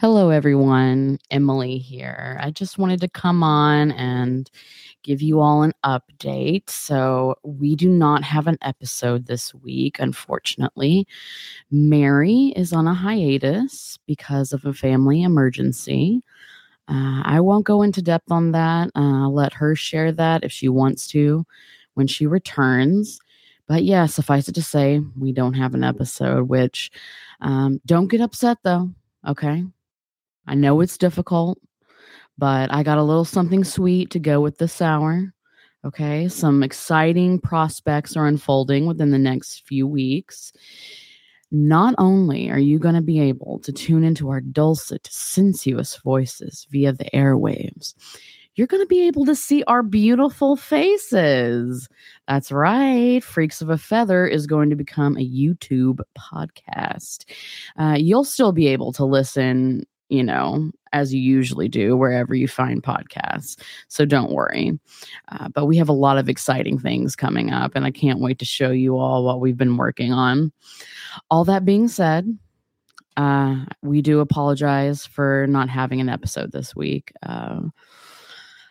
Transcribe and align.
Hello, 0.00 0.30
everyone. 0.30 1.18
Emily 1.28 1.76
here. 1.76 2.38
I 2.40 2.52
just 2.52 2.78
wanted 2.78 3.00
to 3.00 3.08
come 3.08 3.42
on 3.42 3.90
and 3.90 4.48
give 5.02 5.20
you 5.20 5.40
all 5.40 5.62
an 5.64 5.72
update. 5.84 6.70
So, 6.70 7.34
we 7.42 7.74
do 7.74 7.88
not 7.88 8.22
have 8.22 8.46
an 8.46 8.58
episode 8.62 9.26
this 9.26 9.52
week, 9.54 9.98
unfortunately. 9.98 11.04
Mary 11.72 12.52
is 12.54 12.72
on 12.72 12.86
a 12.86 12.94
hiatus 12.94 13.98
because 14.06 14.52
of 14.52 14.64
a 14.64 14.72
family 14.72 15.24
emergency. 15.24 16.22
Uh, 16.86 17.22
I 17.24 17.40
won't 17.40 17.66
go 17.66 17.82
into 17.82 18.00
depth 18.00 18.30
on 18.30 18.52
that. 18.52 18.90
Uh, 18.94 19.24
I'll 19.24 19.34
let 19.34 19.52
her 19.54 19.74
share 19.74 20.12
that 20.12 20.44
if 20.44 20.52
she 20.52 20.68
wants 20.68 21.08
to 21.08 21.44
when 21.94 22.06
she 22.06 22.24
returns. 22.24 23.18
But 23.66 23.82
yeah, 23.82 24.06
suffice 24.06 24.48
it 24.48 24.54
to 24.54 24.62
say, 24.62 25.00
we 25.18 25.32
don't 25.32 25.54
have 25.54 25.74
an 25.74 25.82
episode, 25.82 26.48
which 26.48 26.92
um, 27.40 27.80
don't 27.84 28.06
get 28.06 28.20
upset 28.20 28.58
though. 28.62 28.90
Okay. 29.26 29.64
I 30.48 30.54
know 30.54 30.80
it's 30.80 30.98
difficult, 30.98 31.58
but 32.38 32.72
I 32.72 32.82
got 32.82 32.98
a 32.98 33.02
little 33.02 33.24
something 33.24 33.64
sweet 33.64 34.10
to 34.10 34.18
go 34.18 34.40
with 34.40 34.58
the 34.58 34.68
sour. 34.68 35.34
Okay. 35.84 36.28
Some 36.28 36.62
exciting 36.62 37.38
prospects 37.38 38.16
are 38.16 38.26
unfolding 38.26 38.86
within 38.86 39.10
the 39.10 39.18
next 39.18 39.66
few 39.66 39.86
weeks. 39.86 40.52
Not 41.50 41.94
only 41.98 42.50
are 42.50 42.58
you 42.58 42.78
going 42.78 42.94
to 42.94 43.00
be 43.00 43.20
able 43.20 43.58
to 43.60 43.72
tune 43.72 44.04
into 44.04 44.28
our 44.28 44.40
dulcet, 44.40 45.08
sensuous 45.10 45.96
voices 45.96 46.66
via 46.70 46.92
the 46.92 47.08
airwaves, 47.14 47.94
you're 48.58 48.66
going 48.66 48.82
to 48.82 48.88
be 48.88 49.06
able 49.06 49.24
to 49.24 49.36
see 49.36 49.62
our 49.64 49.84
beautiful 49.84 50.56
faces. 50.56 51.88
That's 52.26 52.50
right. 52.50 53.22
Freaks 53.22 53.62
of 53.62 53.70
a 53.70 53.78
Feather 53.78 54.26
is 54.26 54.48
going 54.48 54.68
to 54.70 54.76
become 54.76 55.16
a 55.16 55.20
YouTube 55.20 56.00
podcast. 56.18 57.24
Uh, 57.78 57.94
you'll 57.96 58.24
still 58.24 58.50
be 58.50 58.66
able 58.66 58.92
to 58.94 59.04
listen 59.04 59.86
you 60.08 60.22
know, 60.22 60.70
as 60.92 61.12
you 61.12 61.20
usually 61.20 61.68
do 61.68 61.96
wherever 61.96 62.34
you 62.34 62.48
find 62.48 62.82
podcasts. 62.82 63.56
So 63.88 64.04
don't 64.04 64.32
worry. 64.32 64.78
Uh, 65.30 65.48
but 65.48 65.66
we 65.66 65.76
have 65.76 65.88
a 65.88 65.92
lot 65.92 66.18
of 66.18 66.28
exciting 66.28 66.78
things 66.78 67.14
coming 67.14 67.50
up, 67.50 67.72
and 67.74 67.84
I 67.84 67.90
can't 67.90 68.20
wait 68.20 68.38
to 68.38 68.44
show 68.44 68.70
you 68.70 68.96
all 68.96 69.24
what 69.24 69.40
we've 69.40 69.56
been 69.56 69.76
working 69.76 70.12
on. 70.12 70.52
All 71.30 71.44
that 71.44 71.64
being 71.64 71.88
said, 71.88 72.38
uh, 73.16 73.64
we 73.82 74.00
do 74.00 74.20
apologize 74.20 75.04
for 75.04 75.46
not 75.48 75.68
having 75.68 76.00
an 76.00 76.08
episode 76.08 76.52
this 76.52 76.74
week. 76.76 77.12
Uh, 77.22 77.62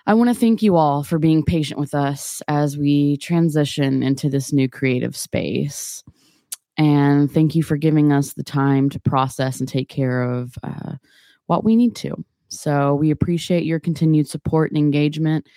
I 0.06 0.14
want 0.14 0.30
to 0.30 0.33
thank 0.33 0.64
you 0.64 0.78
all 0.78 1.04
for 1.04 1.20
being 1.20 1.44
patient 1.44 1.81
with 1.81 1.94
us 1.94 2.42
as 2.48 2.78
we 2.78 3.17
transition 3.17 4.04
into 4.04 4.30
this 4.30 4.54
new 4.54 4.70
creative 4.70 5.17
space. 5.17 6.02
And 6.78 7.30
thank 7.30 7.56
you 7.56 7.64
for 7.64 7.76
giving 7.76 8.14
us 8.14 8.33
the 8.33 8.44
time 8.44 8.89
to 8.92 9.02
process 9.02 9.59
and 9.59 9.67
take 9.67 9.89
care 9.89 10.22
of 10.22 10.58
uh, 10.64 10.94
what 11.48 11.64
we 11.64 11.76
need 11.76 11.95
to. 11.98 12.23
So 12.50 12.95
we 12.95 13.12
appreciate 13.12 13.66
your 13.66 13.80
continued 13.80 14.28
support 14.28 14.72
and 14.72 14.78
engagement. 14.78 15.48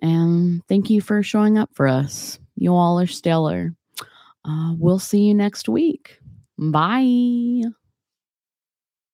And 0.00 0.64
thank 0.68 0.90
you 0.90 1.00
for 1.00 1.22
showing 1.22 1.58
up 1.58 1.70
for 1.74 1.88
us. 1.88 2.38
You 2.56 2.74
all 2.74 3.00
are 3.00 3.06
stellar. 3.06 3.74
Uh, 4.44 4.74
we'll 4.78 4.98
see 4.98 5.22
you 5.22 5.34
next 5.34 5.68
week. 5.68 6.18
Bye. 6.58 7.62